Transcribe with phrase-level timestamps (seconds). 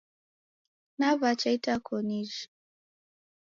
[0.97, 2.43] Nawacha itakonijhi